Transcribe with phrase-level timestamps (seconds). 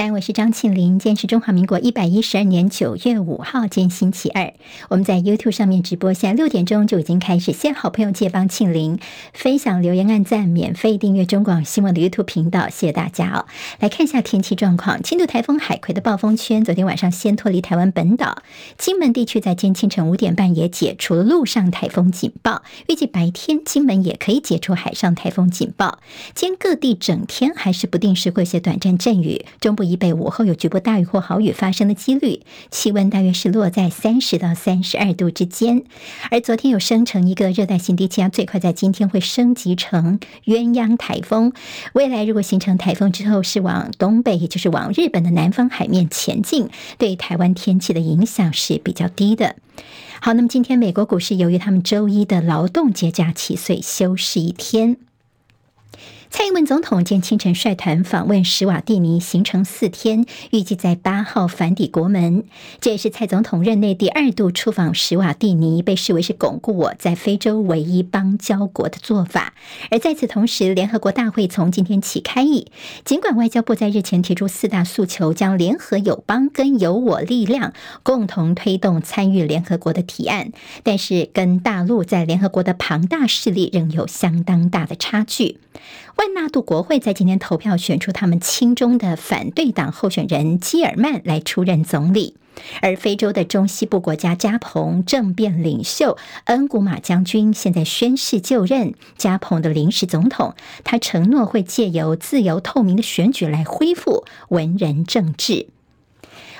[0.00, 0.98] 三，我是张庆玲。
[0.98, 4.54] 今天是中华民国一百一十二年九月五号，今天星期二。
[4.88, 7.52] 我们在 YouTube 上面直播，现在六点钟就已经开始。
[7.52, 8.98] 先好朋友借帮庆玲
[9.34, 13.44] 分享、留言、按赞、免费订阅中广新闻的 YouTube 频道，谢谢大家哦。
[13.78, 18.42] 来看一下天气状况，轻度台风海葵的暴风圈昨天晚上先脱离台湾本岛，
[18.78, 25.98] 金门地区在今天清晨五点半也解除了陆上台风警报，预计白天金门也可以解除海上台风警报。
[26.34, 29.44] 今天各地整天还是不定时会有些短暂阵雨。
[29.60, 35.82] 中部以北午后有局部大雨或豪雨发生的几率，气温大约是落在三十到三十二度之间。
[36.30, 41.52] 而昨天有生成一个热带性低气压，最快在今天会升级成鸳鸯台风。
[41.92, 49.56] 未来如果形成台风之后，是往东北，也就是往日本的南方海面前进，对台湾天气的影响是比较低的。
[50.20, 54.98] 好，那么今天美国股市由于他们周一的劳动节假期，所以休市一天。
[56.30, 62.44] 蔡英文总统今清晨率团访问史瓦蒂尼，行程四天，预计在八号返抵国门。
[62.80, 69.54] 这也是蔡总统任内第二度出访史瓦蒂尼，被视为是巩固我在非洲唯一邦交国的做法。
[69.90, 72.70] 而在此同时，联合国大会从今天起开议，
[73.04, 77.72] 尽管外交部在日前提出四大诉求，将联合友邦跟有我力量
[78.04, 80.52] 共同推动参与联合国的提案，
[80.84, 85.58] 但是跟大陆在联合国的庞大势力仍有相当大的差距。
[86.16, 92.36] 万纳度国会在今天投票选出他们亲中的反对党候选人基尔曼来出任总理，
[92.82, 105.52] 而非洲的中西部国家加蓬政变领袖恩古马将军现在宣誓就任加蓬的临时总统，他承诺会借由自由透明的选举来恢复文人政治。《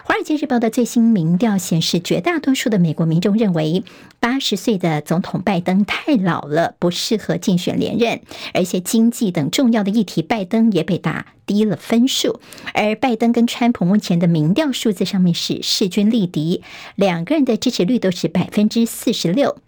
[0.02, 3.84] 华尔街日报》的最新民调显示，绝大多数的美国民众认为，
[4.18, 8.20] 八十岁的总统拜登太老了，不适合竞选连任。
[8.54, 12.40] 而且经济等重要的议题，拜登也被打低了分数。
[12.72, 16.62] 而拜登跟川普目前的民调数字上面是势均力敌，
[16.96, 19.58] 两个人的支持率都是百分之四十六。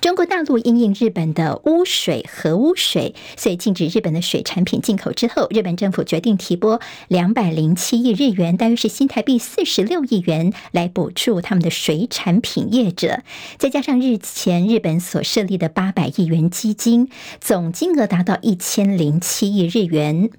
[0.00, 13.20] 中国大陆因应日本的污水、核污水，所以禁止日本的水产品进口之后，日本政府决定提拨两百零七亿日元，大约是新台币四十六亿元，来补助他们的水产品业者。
[13.58, 20.30] 再加上日前日本所设立的八百亿元基金，总金额达到一千零七亿日元。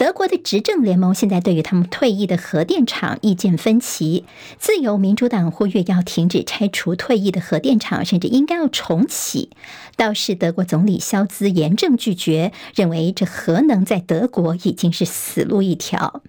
[0.00, 4.24] 德国的执政联盟现在对于他们退役的核电厂意见分歧。
[4.58, 9.50] 自由民主党呼吁要停止拆除退役的核电厂，甚至应该要重启。
[9.96, 16.22] 倒是德国总理肖兹严正拒绝，认为这核能在德国已经是死路一条。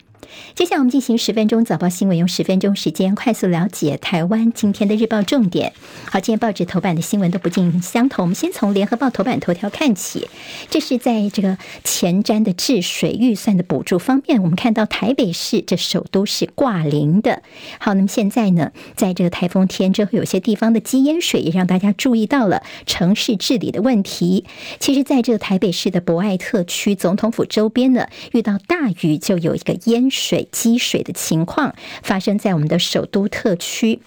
[0.55, 5.73] 接下来我们进行十分钟早报新闻，用十分钟时间快速了解台湾今天的日报重点。
[6.05, 10.27] 好，今天报纸头版的新闻都不尽相同，我们先从联合报头版头条看起。
[10.69, 17.41] 这是在这个前瞻的治水预算的补助方面，我们看到台北市这首都是挂零的。
[17.79, 24.45] 好，那么现在呢，在这个台风天之后，有些地方的积淹水也让大家注意到了城市治理的问题。
[24.79, 30.20] 其实，在这个台北市的博爱特区总统府周边呢，遇到大雨就有一个淹水。
[30.21, 31.73] 水积水的情况
[32.03, 33.99] 发生在我们的首都特区。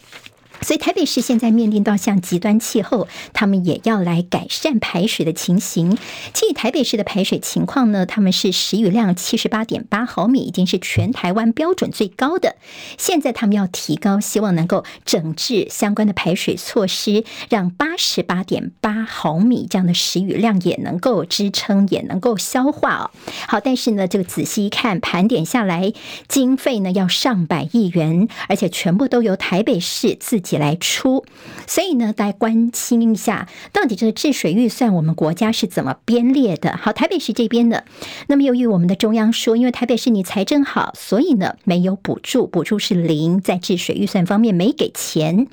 [0.64, 5.98] 所以台北市现在面临到像极端气候，他们也要来改善排水的情形。
[6.32, 12.56] 其实台北市的排水情况呢，他们是时雨量七十八点八毫米，已经是全台湾标准最高的。
[12.96, 23.10] 现在他们要提高，希望能够整治相关的排水措施，让八十八点八毫米这样的时雨量也能够支撑，也能够消化哦。
[23.46, 25.92] 好，但是呢，这个仔细一看，盘点下来，
[26.26, 31.24] 经费呢要上百亿元，而且全部都由台北市自己来出，
[31.66, 36.76] 所以呢，大家关心一下，到底这个治水预算，我们国家是怎么编列的？
[36.76, 37.84] 好，台北市这边的，
[38.26, 45.46] 那么由于我们的中央说，因为台北市你财政好，所以呢没有补助，补助是零，在治水预算方面没给钱。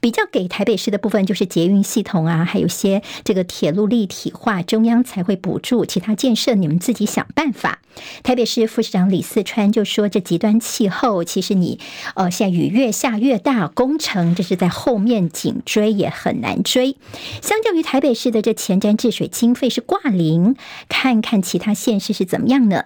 [0.00, 7.80] 比较给台北市的部分就是捷运系统啊，还有些这个铁路立体化，中央才会补助，其他建设你们自己想办法。
[8.22, 11.78] 台北市副市长李四川就说，这极端气候，其实你
[12.14, 14.33] 呃现在雨越下越大，工程。
[14.34, 16.96] 这是在后面紧追也很难追，
[17.40, 20.56] 相较于台北市的这前瞻治水经费是挂零，
[20.88, 22.84] 看看其他县市是怎么样呢？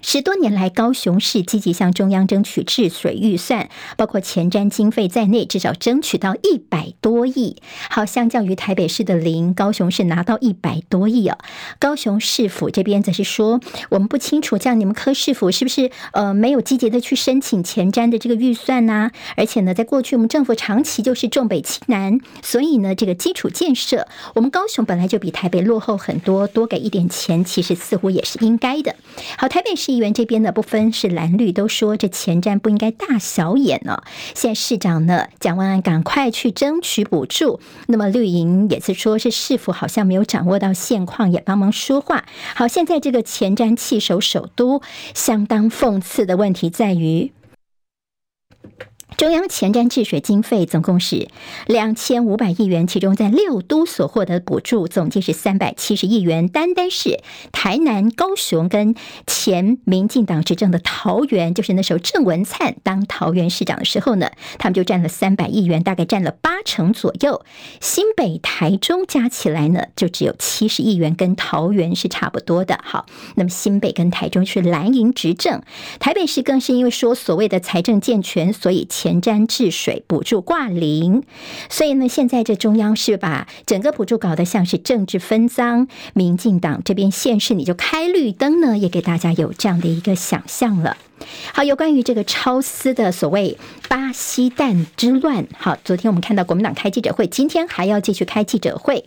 [0.00, 7.56] 十多年来，高雄市积极向中央争取治水预算，包括前瞻经费在内，至少争取到一百多亿。
[7.90, 11.36] 好，相较于台北市的零，高雄市拿到一百多亿哦。
[11.80, 13.60] 高雄市府这边则是说，
[13.90, 24.06] 我们不清楚，像你们柯市府是不是呃没有积极的去申请前瞻的这个预算呢、而且呢，在过去我们政府长期就是重北轻南，所以呢，这个基础建设，
[24.36, 28.94] 我们高雄本来就比台北落后很多，多给一点钱，其实似乎也是应该的。
[29.36, 29.87] 好，台北市。
[29.88, 34.02] 议员这边呢，不分是蓝绿，都说这前瞻不应该大小眼呢、
[34.34, 37.58] 现在市长呢，蒋万安赶快去争取补助。
[37.86, 42.26] 那么绿营也是说，是市府好像没有掌握到现况，也帮忙说话。
[42.54, 44.82] 好，现在这个前瞻弃守首都，
[45.14, 47.32] 相当讽刺的问题在于。
[49.18, 51.26] 中央前瞻治水经费总共是
[51.66, 56.46] 两千五百亿元，其中在六都所获得补助总计是三百七十亿元。
[56.46, 57.18] 单单是
[57.50, 58.94] 台南、高雄跟
[59.26, 67.44] 前民进党执政的桃园，就是那时候郑文灿当桃园市长的时候呢，他们就占了三百亿元，大概占了八成左右。
[67.80, 72.78] 新北、台中加起来呢，就只有七十亿元，跟桃园是差不多的。
[72.84, 75.60] 好，那么新北跟台中是蓝营执政，
[75.98, 79.07] 台北市更是因为说所谓的财政健全，所以前。
[79.08, 81.22] 前瞻治水补助挂零，
[81.70, 90.98] 所以呢，现在这中央是把整个补助搞得像是政治分赃，民进党这边县市你就开绿灯呢，也给大家有这样的一个想象了。
[91.52, 99.04] 好，有关于这个超丝的所谓巴西蛋之乱，好，昨天我们看到国民党开记者会，今天还要继续开记者会。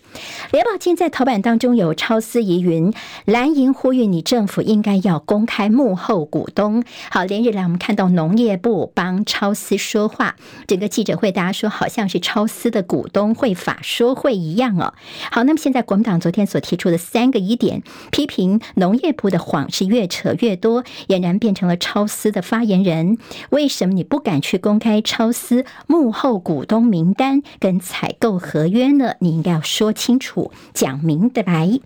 [0.51, 2.93] 联保今在头版当中有超丝疑云，
[3.25, 6.83] 蓝营呼吁你政府应该要公开幕后股东。
[7.09, 10.35] 好，连日来我们看到农业部帮超丝说话，
[10.67, 14.93] 整个记者会大家说好像是超丝的股东会法说会一样哦。
[15.31, 22.00] 好，那么现在国民党昨天所提出的三个疑点，批评农业部的谎是越扯越多，俨然变成了超。
[22.01, 23.19] 超司的发言人，
[23.51, 29.13] 为什么你不敢去公开超丝幕后股东名单跟采购合约呢？
[29.19, 31.79] 你应该要说清楚，讲明白。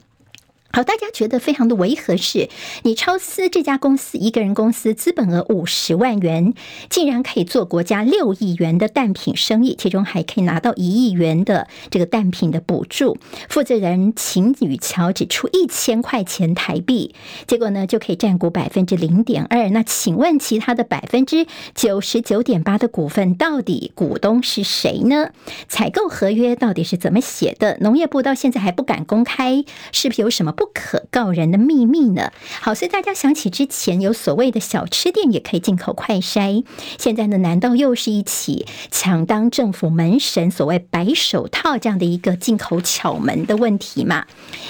[0.76, 2.50] 好，大家觉得非常的违和是，
[2.84, 6.54] 你超丝这家公司一个人公司资本额五十万元，
[6.90, 13.18] 竟然可以做国家六亿元的蛋品生意，其中还可以拿到一亿元的这个蛋品的补助。
[13.48, 17.16] 负责人秦宇桥只出一千块钱台币，
[17.48, 19.70] 结果呢就可以占股百分之零点二。
[19.70, 25.30] 那请问其他的百分之九十九点八的股份到底股东是谁呢？
[25.70, 27.78] 采购合约到底是怎么写的？
[27.80, 29.64] 农业部到现在还不敢公开，
[29.94, 30.65] 是不是有什么不？
[30.66, 32.32] 不可告人的秘密呢？
[32.60, 36.66] 好，所以大家想起之前有所谓的小吃店也可以进口快筛，
[36.98, 44.26] 现在呢，难道又是一起抢当政府门神、所谓白手套这样的一个进口巧门的问题吗？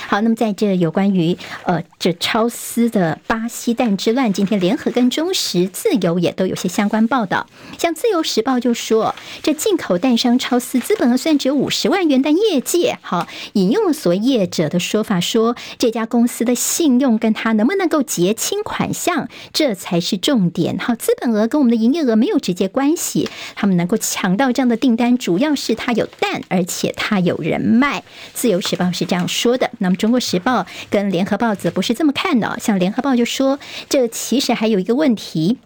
[0.08, 7.48] 好，那么在这有关于呃这超丝的巴西蛋之乱，今天联合跟中时、自由也都有些相关报道。
[7.78, 15.56] 像自由时报就说，这进口蛋商超丝资本额虽然只有五十万元，但业界好引用了所谓业者的说法说。
[15.86, 20.80] 这家公司的信用跟他能不能够结清款项，这才是重点。
[20.80, 23.30] 好，资本额跟我们的营业额没有直接关系。
[23.54, 28.04] 他们能够抢到这样的订单，主要是他有蛋，而且他有人脉。
[28.34, 29.70] 自由时报是这样说的。
[29.78, 32.58] 那么中国时报跟联合报则不是这么看的。
[32.60, 35.60] 像联合报就说，这其实还有一个问题。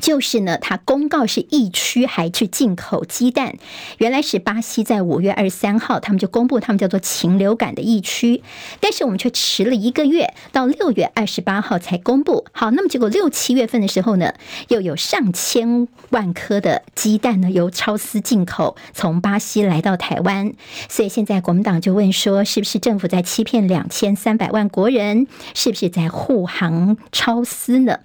[0.00, 3.56] 就是呢，他公告是疫区还去进口鸡蛋，
[3.98, 8.42] 原来是巴西在五月二十三号，他们就公布他们叫做禽流感的疫区，
[8.80, 12.46] 但是我们却迟了一个月，到六月二十八号才公布。
[12.52, 14.32] 好，那么结果六七月份的时候呢，
[14.68, 20.54] 又有上千万颗的鸡蛋呢由超丝进口从巴西来到台湾，
[20.88, 25.26] 所以现在国民党就问说，是不是政府在欺骗两千三百万国人？
[25.54, 27.98] 是不是在护航超丝呢？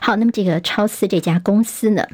[0.00, 1.33] 好，那么这个超丝这家。
[1.40, 2.06] 公司呢？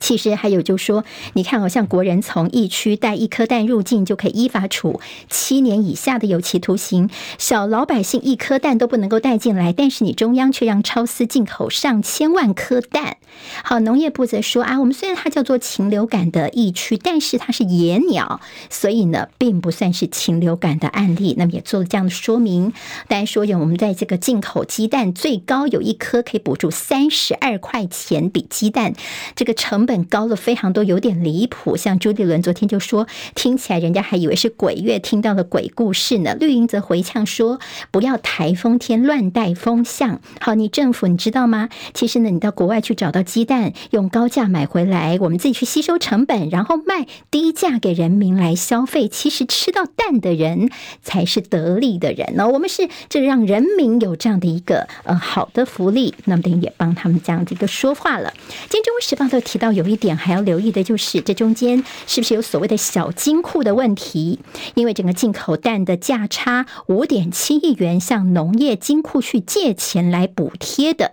[0.00, 7.08] 其实还有，就说，你看，好像国人从疫区带一颗蛋入境，就可以依法处七年以下的有期徒刑。
[7.38, 13.18] 小老百姓一颗蛋都不能够带进来，但是你中央却让超丝进口上千万颗蛋。
[13.62, 21.34] 好，农业部则说啊，我们虽然它叫做禽流感的疫区，但是它是野鸟，所以呢，并不算是禽流感的案例。
[21.38, 22.72] 那么也做了这样的说明。
[23.06, 28.94] 大家说有我们在这个进口鸡蛋，最高有一颗可以补助三十二块钱，比鸡蛋
[29.36, 29.83] 这个成。
[29.84, 31.76] 成本高了非常多，有点离谱。
[31.76, 36.34] 像朱立伦昨天就说，听起来人家还以为是鬼月，听到了鬼故事呢。
[36.40, 37.60] 绿营则回呛说，
[37.90, 40.22] 不要台风天乱带风向。
[40.40, 41.68] 好，你政府你知道吗？
[41.92, 49.06] 其实呢，你到国外去找到鸡蛋，用高价买回来，我们自己去吸收成本，然后卖低价给人民来消费。
[49.06, 50.70] 其实吃到蛋的人
[51.02, 52.48] 才是得利的人呢。
[52.48, 58.32] 我们是这让人民有这样的一个呃好的福利，那么等于也帮他们这样子一个说话了。
[58.70, 59.73] 今天《中国时报》都提到。
[59.74, 64.40] 有一点还要留意的就是，这中间是不是有所谓的小金库的问题？
[64.74, 71.12] 因为整个进口蛋的价差五点七亿元，向农业金库去借钱来补贴的。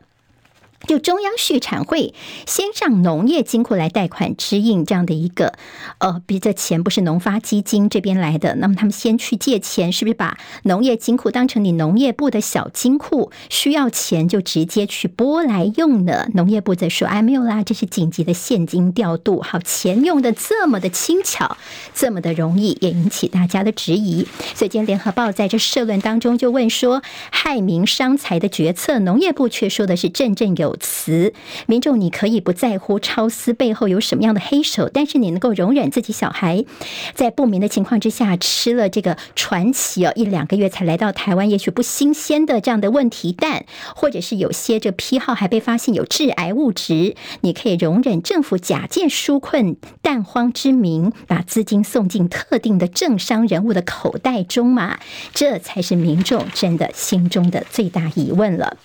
[0.87, 2.13] 就中央畜产会
[2.45, 5.53] 先上农业金库来贷款支应这样的一个，
[5.99, 13.31] 呃，比这钱不是农发基金这边来的，那么他们先去借钱，是不是把农业金库当成你农业部的小金库？
[13.49, 16.27] 需要钱就直接去拨来用呢？
[16.33, 21.57] 农业部则说：“哎，没有啦，这是紧急的现金调度，好，钱用的这么的轻巧，
[21.93, 24.27] 这么的容易，也引起大家的质疑。
[24.55, 31.33] 所以今天联合报在这社论当中就问说：害民伤财的决策，农业部却说的是振振有。”词
[31.67, 36.65] 民众，你可以不在乎超丝背后有什么样的黑手，但是你能够容忍自己小孩
[37.13, 54.99] 在不明的情况之下吃了这个传奇哦，一两个月才来到台湾，也许不新鲜的这样的问题蛋，或者是有些这批号还被发现有致癌物质，你可以容忍政府假借纾困蛋荒之名，把资金送进特定的政商人物的口袋中吗？
[55.33, 58.77] 这才是民众真的心中的最大疑问了。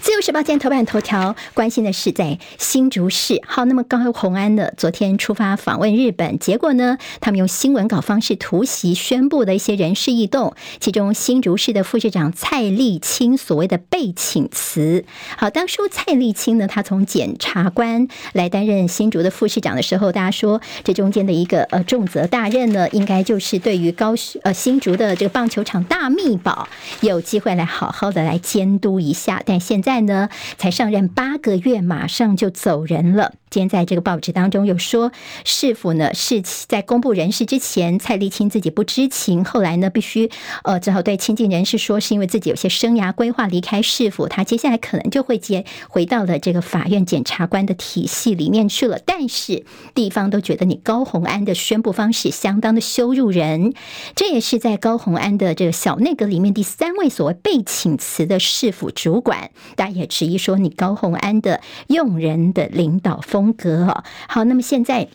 [0.00, 3.42] 自由时报今天头版头条关心的是在新竹市。
[3.46, 15.04] 好，那么高红安呢，昨天出发访问日本，结果呢，他们用新闻稿方式突袭宣布的一些人事异动，其中新竹市的副市长蔡丽清所谓的被请辞。
[15.36, 26.68] 好，当初蔡丽清呢，他从检察官来担任新竹的副市长的时候，大家说这中间的一个呃重责大任呢，应该就是对于高呃新竹的这个棒球场大秘宝
[27.00, 29.87] 有机会来好好的来监督一下，但现在。
[29.88, 30.28] 在呢，
[30.58, 33.32] 才上任八个月，马上就走人了。
[33.48, 35.10] 今天在这个报纸当中有说，
[35.46, 40.30] 市府呢是在公布人事之前，蔡丽清自己不知情，后来呢必须
[40.64, 49.00] 呃只好对亲近人士说，是因为自己有些生涯规划离开市府，他接下来可能就会接回到了这个法院检察官的体系里面去了。
[49.06, 49.64] 但是
[49.94, 53.72] 地方都觉得你高虹安的宣布方式相当的羞辱人，
[54.14, 63.20] 这也是在高虹安的这个小内阁里面第三位所谓被请辞的市府主管，大家也质疑说你高红安的用人的领导。
[63.20, 63.86] 风格
[64.28, 65.06] 好，那么现在。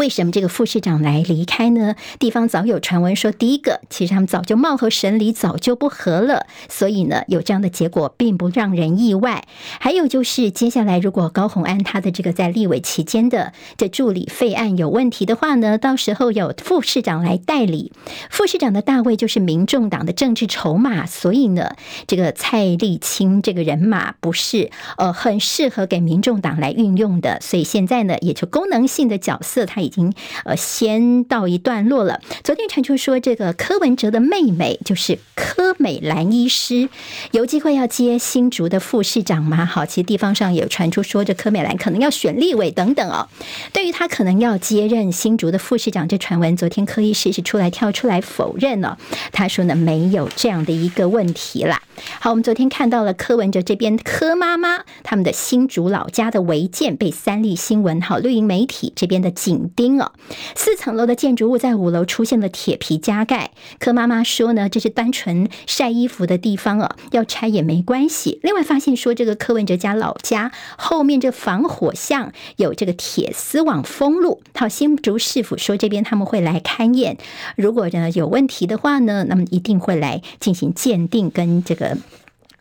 [0.00, 1.94] 为什么这个副市长来离开呢？
[2.18, 9.44] 地方早有传闻说，第一个，其实他们早就貌合神离，早就不合了，所以呢，有这样的结果并不让人意外。
[9.78, 17.92] 还有就是，接下来如果高虹安他的这个在立委期间的这助理费案有问题的话呢，到时候有副市长来代理，
[18.30, 21.76] 副市长的大位就是民众党的政治筹码，所以呢，
[22.06, 29.82] 这个蔡丽清这个人马不是呃很适合给民众党来运用的，所以现在呢，也就功能性的角色他。
[29.89, 30.12] 已已经
[30.44, 32.20] 呃先到一段落了。
[32.44, 36.88] 昨天传出说，这个柯文哲的妹妹就是柯美兰医师，
[37.32, 39.66] 有机会要接新竹的副市长吗？
[39.66, 43.26] 好，其实地方上也传出说，这柯美兰可能要选立委等等哦。
[43.72, 48.96] 对于他可能要接任新竹的副市长这传闻，昨天柯医师是出来跳出来否认了。
[49.32, 51.82] 他说呢，没有这样的一个问题啦。
[52.20, 59.80] 好，我们昨天看到了柯文哲这边柯妈妈他们的新竹老家的违建被三立新闻好绿营媒体这边的警警。
[59.80, 60.12] 钉哦，
[60.54, 63.52] 四层楼的建筑物在五楼出现了铁皮加盖。
[63.78, 68.40] 柯妈妈说呢，这是单纯晒衣服的地方啊，要拆也没关系。
[68.42, 74.42] 另外发现说，这个柯文哲家老家后面这防火巷有这个铁丝网封路。
[74.54, 77.16] 好，新竹市府说这边他们会来勘验，
[77.56, 81.96] 如果呢有问题的话呢，那么一定会来进行鉴定跟这个。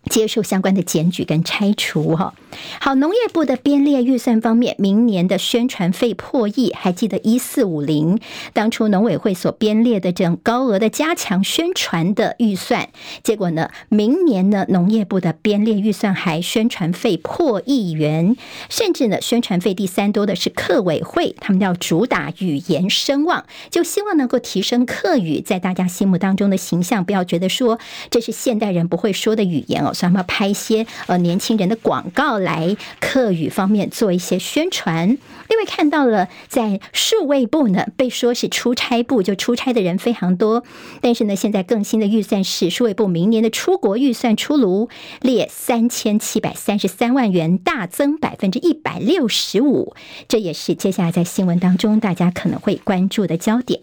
[0.09, 2.33] 接受相关的检举跟拆除哈。
[2.81, 8.19] 好，农业部的编列预算方面，明年的宣传费破亿，还记得一四五零
[8.53, 12.89] 当初农委会所编列的这种高额的加强宣传的预算，
[13.23, 18.35] 结果呢，明年呢农业部的编列预算还宣传费破亿元，
[18.67, 27.77] 甚至呢宣传费第三多的是客委会，他们要主打语言声望，就希望能够提升客语在大家心目当中的形象，不要觉得说
[28.09, 29.93] 这是现代人不会说的语言哦。
[29.99, 35.09] 所以要拍一些呃年轻人的广告来客语方面做一些宣传。
[35.49, 40.63] 另外看到了在数位部呢，被说是出差部，就出差的人非常多。
[41.01, 44.89] 但是呢，现在更新的预算是数位部明年的出国预算出炉，
[45.21, 49.95] 列三千七百三十三万元，大增百分之一百六十五。
[50.27, 53.81] 这也是接下来在新闻当中大家可能会关注的焦点。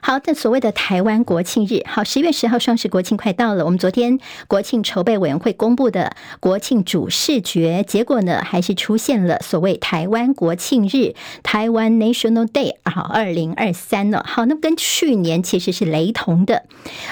[0.00, 3.64] 好的，所谓的台湾国庆日，好，十月十号双十国庆快到了。
[3.64, 14.22] 我们昨天国庆筹备委员会公布的国庆主视觉，结果呢，还是出现了所谓台湾国庆日（台湾 National Day） 好，二零二三呢。
[14.26, 16.64] 好，那么跟去年其实是雷同的。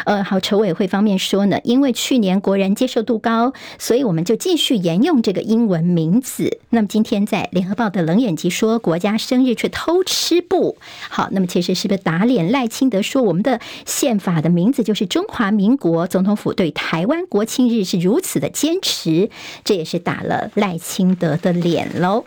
[0.04, 6.58] 呃，好，筹委会方面说呢，因为去年国人接受度高，所以我们就继续沿用这个英文名字。
[6.70, 10.76] 那么今天在联合报的冷眼集说国家生日却偷吃不
[11.08, 12.41] 好，那么其实是不是打脸？
[12.50, 19.30] 赖清德说，我们的宪法的名字就是中华民国，总统府对台湾国庆日是如此的坚持，
[19.64, 22.24] 这也是打了赖清德的脸喽。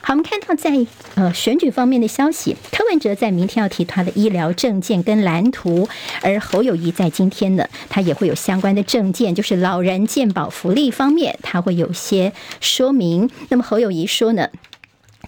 [0.00, 0.86] 好，我们看到在
[1.16, 5.88] 呃选举方面的消息，柯文哲在明天要提他的医疗证件跟蓝图，
[6.22, 13.28] 而侯友谊在今天呢，他也会有相关的证件，就是老人健保福利方面，他会有些说明。
[13.48, 14.48] 那么侯友谊说呢，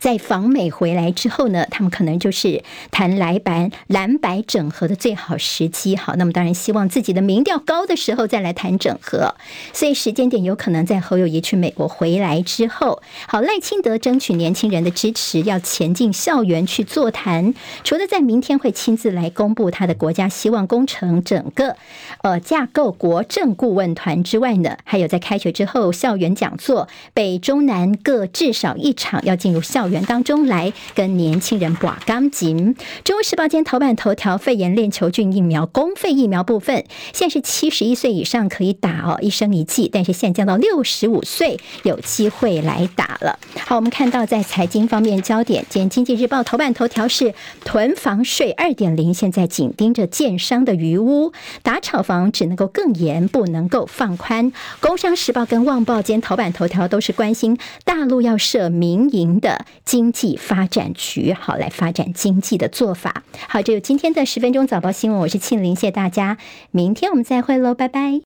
[0.01, 5.97] 在访美回来之后呢，他们可能就是谈蓝白蓝白整合的最好时机。
[5.97, 9.35] 好，那么当然希望自己的民调高的时候再来谈整合，
[9.73, 13.03] 所以时间点有可能在侯友谊去美国回来之后。
[13.27, 17.55] 好，赖清德争取年轻人的支持，要前进校园去座谈。
[17.85, 21.77] 除了在明天会亲自来公布他的国家希望工程整个
[22.23, 32.75] 呃架构国政顾问团之外呢，还有在开学之后校园讲座，北中南各至少一场要进入校园当中来跟年轻人把钢琴。
[33.05, 43.39] 中国时报今天头版头条：肺炎链球菌疫苗公费疫苗部分，现在是七十一岁以上可以打哦，一生一剂，但是现降到六十五岁有机会来打了。
[43.67, 54.53] 好，我们看到在财经方面焦点，今天经济日报头版头条是囤房税二点零，现在紧盯着建商的余屋，打炒房只能够更严，不能够放宽。
[54.81, 59.65] 工商时报跟旺报间头版头条都是关心大陆要设民营的。
[59.89, 63.23] 经济发展局，好，来发展经济的做法。
[63.49, 66.37] 好，这有今天的十分钟早报新闻，我是庆玲，谢谢大家，
[66.71, 68.21] 明天我们再会喽，拜拜。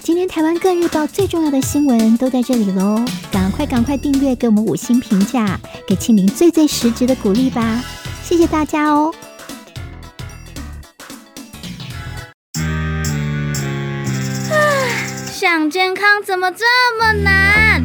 [0.00, 7.84] 今天台湾各日报最重要的新闻都在这里喽，赶快赶快订阅，给我们五星评价，给庆玲最最实质的鼓励吧，
[8.22, 9.14] 谢谢大家哦。
[14.50, 14.56] 啊，
[15.30, 16.64] 想健康怎么这
[16.98, 17.84] 么难？